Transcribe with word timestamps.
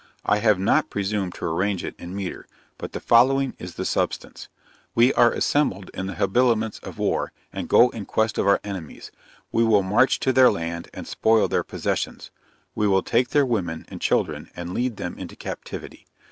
I 0.25 0.39
have 0.39 0.57
not 0.57 0.89
presumed 0.89 1.35
to 1.35 1.45
arrange 1.45 1.83
it 1.83 1.93
in 1.99 2.15
metre; 2.15 2.47
but 2.79 2.93
the 2.93 2.99
following 2.99 3.55
is 3.59 3.75
the 3.75 3.85
substance: 3.85 4.47
"We 4.95 5.13
are 5.13 5.31
assembled 5.31 5.91
in 5.93 6.07
the 6.07 6.15
habiliments 6.15 6.79
of 6.79 6.97
war, 6.97 7.33
and 7.53 7.71
will 7.71 7.89
go 7.89 7.89
in 7.91 8.07
quest 8.07 8.39
of 8.39 8.47
our 8.47 8.59
enemies. 8.63 9.11
We 9.51 9.63
will 9.63 9.83
march 9.83 10.19
to 10.21 10.33
their 10.33 10.49
land 10.51 10.89
and 10.91 11.05
spoil 11.07 11.47
their 11.47 11.61
possessions. 11.61 12.31
We 12.73 12.87
will 12.87 13.03
take 13.03 13.29
their 13.29 13.45
women 13.45 13.85
and 13.89 14.01
children, 14.01 14.49
and 14.55 14.73
lead 14.73 14.97
them 14.97 15.19
into 15.19 15.35
captivity. 15.35 16.07